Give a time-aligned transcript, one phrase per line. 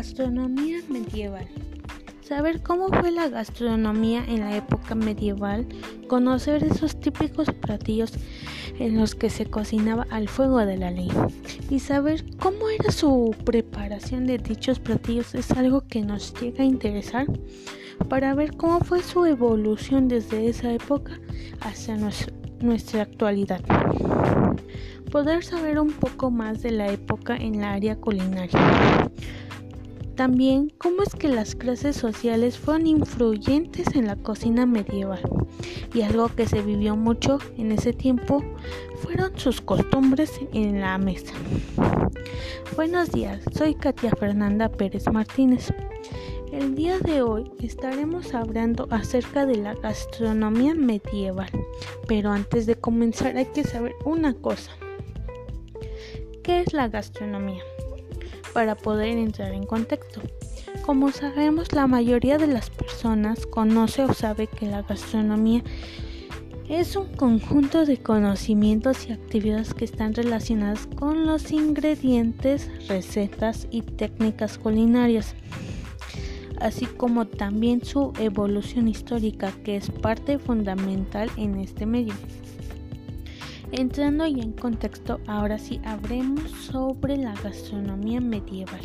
[0.00, 1.46] Gastronomía medieval.
[2.22, 5.68] Saber cómo fue la gastronomía en la época medieval,
[6.08, 8.14] conocer esos típicos platillos
[8.78, 11.10] en los que se cocinaba al fuego de la ley
[11.68, 16.66] y saber cómo era su preparación de dichos platillos es algo que nos llega a
[16.66, 17.26] interesar
[18.08, 21.20] para ver cómo fue su evolución desde esa época
[21.60, 21.98] hasta
[22.60, 23.60] nuestra actualidad.
[25.12, 28.58] Poder saber un poco más de la época en la área culinaria
[30.20, 35.22] también cómo es que las clases sociales fueron influyentes en la cocina medieval
[35.94, 38.44] y algo que se vivió mucho en ese tiempo
[38.96, 41.32] fueron sus costumbres en la mesa.
[42.76, 45.72] Buenos días, soy Katia Fernanda Pérez Martínez.
[46.52, 51.50] El día de hoy estaremos hablando acerca de la gastronomía medieval,
[52.06, 54.70] pero antes de comenzar hay que saber una cosa.
[56.42, 57.62] ¿Qué es la gastronomía?
[58.52, 60.20] Para poder entrar en contexto.
[60.82, 65.62] Como sabemos, la mayoría de las personas conoce o sabe que la gastronomía
[66.68, 73.82] es un conjunto de conocimientos y actividades que están relacionadas con los ingredientes, recetas y
[73.82, 75.34] técnicas culinarias,
[76.60, 82.14] así como también su evolución histórica, que es parte fundamental en este medio.
[83.72, 88.80] Entrando ya en contexto, ahora sí hablemos sobre la gastronomía medieval.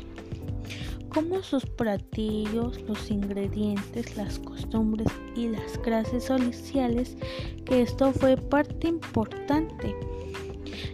[1.09, 7.17] Cómo sus platillos, los ingredientes, las costumbres y las clases sociales,
[7.65, 9.95] que esto fue parte importante,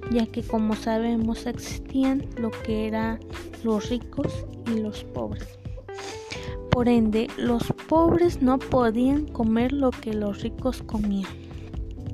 [0.09, 3.20] ya que como sabemos existían lo que eran
[3.66, 5.59] los ricos y los pobres.
[6.72, 11.51] Por ende, los pobres no podían comer lo que los ricos comían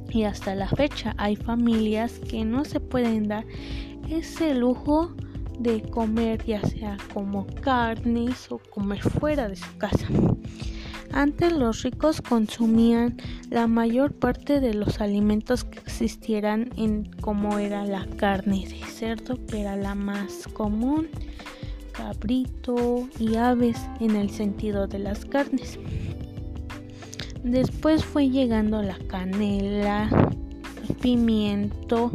[0.09, 3.45] y hasta la fecha hay familias que no se pueden dar
[4.09, 5.13] ese lujo
[5.59, 10.07] de comer ya sea como carnes o comer fuera de su casa.
[11.11, 13.17] Antes los ricos consumían
[13.49, 19.37] la mayor parte de los alimentos que existieran en como era la carne de cerdo,
[19.47, 21.07] que era la más común,
[21.93, 25.79] cabrito y aves en el sentido de las carnes.
[27.43, 30.09] Después fue llegando la canela,
[31.01, 32.11] pimiento,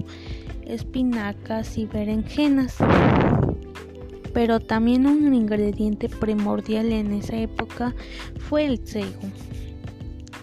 [0.67, 2.77] espinacas y berenjenas.
[4.33, 7.95] Pero también un ingrediente primordial en esa época
[8.39, 9.21] fue el cego,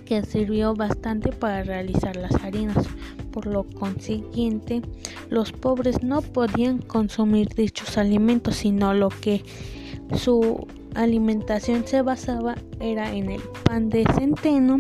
[0.06, 2.88] que sirvió bastante para realizar las harinas.
[3.32, 4.82] Por lo consiguiente,
[5.30, 9.44] los pobres no podían consumir dichos alimentos, sino lo que
[10.16, 10.68] su
[11.04, 14.80] alimentación se basaba era en el pan de centeno,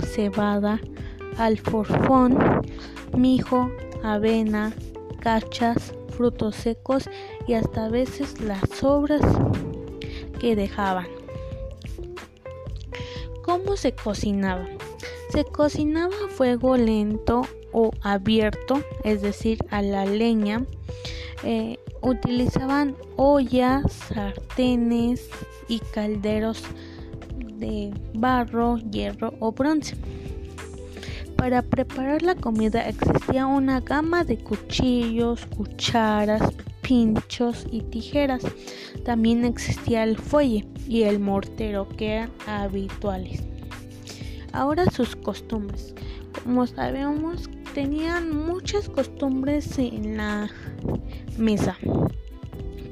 [0.00, 0.78] cebada,
[1.38, 2.38] alforfón,
[3.16, 3.70] mijo,
[4.02, 4.74] avena,
[5.20, 7.08] cachas, frutos secos
[7.46, 9.22] y hasta a veces las sobras
[10.38, 11.06] que dejaban.
[13.42, 14.66] ¿Cómo se cocinaba?
[15.30, 17.42] Se cocinaba a fuego lento
[17.72, 20.62] o abierto, es decir, a la leña.
[21.42, 25.28] Eh, utilizaban ollas, sartenes
[25.68, 26.62] y calderos
[27.58, 29.96] de barro, hierro o bronce.
[31.36, 36.42] Para preparar la comida existía una gama de cuchillos, cucharas,
[36.80, 38.42] pinchos y tijeras.
[39.04, 43.42] También existía el fuelle y el mortero que eran habituales.
[44.52, 45.94] Ahora sus costumbres.
[46.42, 50.48] Como sabemos, tenían muchas costumbres en la
[51.36, 51.76] mesa.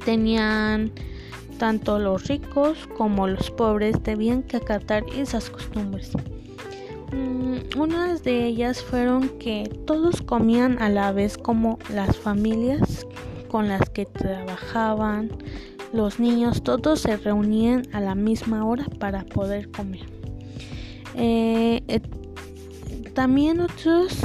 [0.05, 0.91] Tenían
[1.63, 6.11] tanto los ricos como los pobres debían que acatar esas costumbres.
[7.13, 13.07] Mm, unas de ellas fueron que todos comían a la vez como las familias
[13.47, 15.31] con las que trabajaban,
[15.93, 20.05] los niños, todos se reunían a la misma hora para poder comer.
[21.15, 21.81] Eh,
[23.13, 24.19] también otros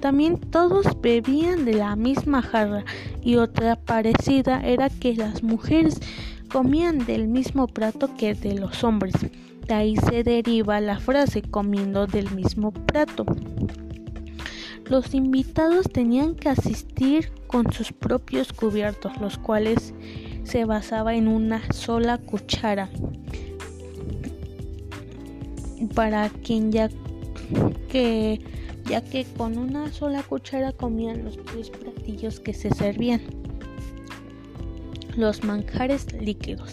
[0.00, 2.84] también todos bebían de la misma jarra
[3.22, 6.00] y otra parecida era que las mujeres
[6.46, 9.14] comían del mismo plato que de los hombres.
[9.66, 13.26] De ahí se deriva la frase comiendo del mismo plato.
[14.88, 19.92] Los invitados tenían que asistir con sus propios cubiertos, los cuales
[20.44, 22.88] se basaba en una sola cuchara
[25.94, 26.88] para quien ya
[27.88, 28.40] que
[28.84, 33.20] ya que con una sola cuchara comían los tres platillos que se servían.
[35.16, 36.72] Los manjares líquidos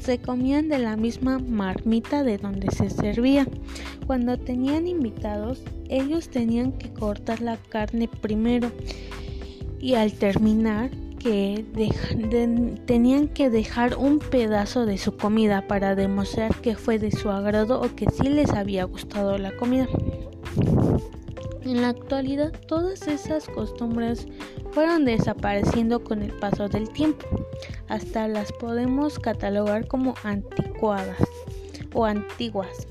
[0.00, 3.46] se comían de la misma marmita de donde se servía.
[4.06, 8.70] Cuando tenían invitados, ellos tenían que cortar la carne primero
[9.80, 11.64] y al terminar que
[12.84, 17.80] tenían que dejar un pedazo de su comida para demostrar que fue de su agrado
[17.80, 19.88] o que sí les había gustado la comida.
[21.64, 24.26] En la actualidad todas esas costumbres
[24.72, 27.26] fueron desapareciendo con el paso del tiempo.
[27.88, 31.16] Hasta las podemos catalogar como anticuadas
[31.94, 32.86] o antiguas.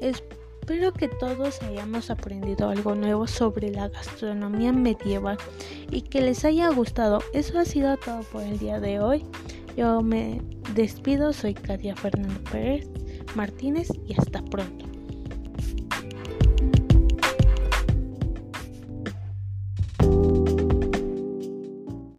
[0.00, 5.36] Espero que todos hayamos aprendido algo nuevo sobre la gastronomía medieval
[5.90, 7.18] y que les haya gustado.
[7.34, 9.24] Eso ha sido todo por el día de hoy.
[9.76, 10.40] Yo me
[10.74, 12.88] despido, soy Katia Fernando Pérez
[13.34, 14.95] Martínez y hasta pronto.